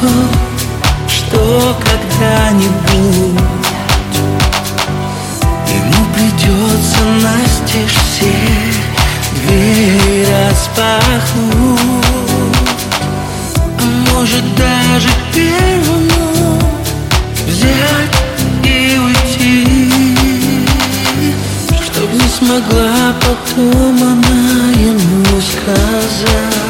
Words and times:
того, 0.00 0.12
что 1.08 1.76
когда-нибудь 1.84 3.40
Ему 5.68 6.06
придется 6.14 7.04
настежь 7.22 7.96
все 8.12 8.34
двери 9.34 10.26
распахнуть. 10.26 11.80
А 13.78 14.14
может 14.14 14.44
даже 14.56 15.08
первому 15.34 16.58
взять 17.46 18.16
и 18.64 18.98
уйти 18.98 19.92
Чтоб 21.82 22.12
не 22.12 22.28
смогла 22.28 23.14
потом 23.20 24.02
она 24.02 24.70
ему 24.72 25.40
сказать. 25.40 26.69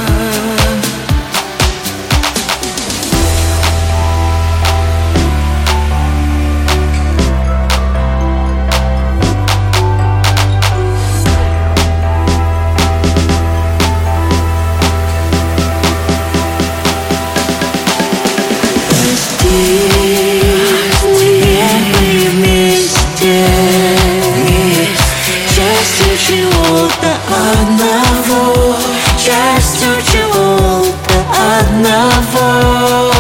Чего-то 26.31 27.17
одного 27.29 28.77
Частью 29.19 29.91
чего-то 30.11 31.15
одного. 31.59 33.13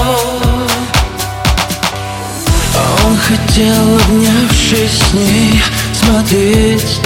Он 3.04 3.16
хотел, 3.16 3.96
обнявшись 3.96 5.02
с 5.02 5.14
ней 5.14 5.62
Смотреть 5.92 7.00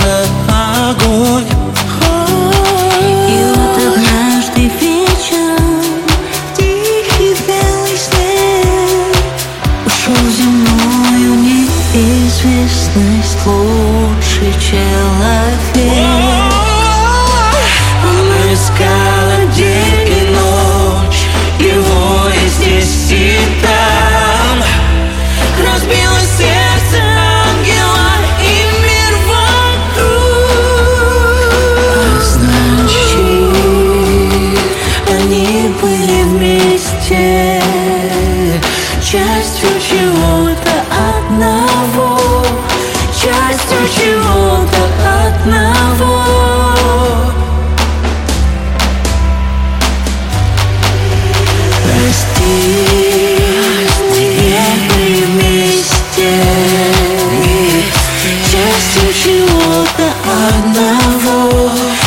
бесстрашность 12.45 13.47
лучше 13.47 14.53
человек. 14.61 16.44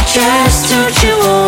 just 0.06 0.69
to 0.69 0.75
what 0.75 1.03
you 1.03 1.18
want. 1.19 1.47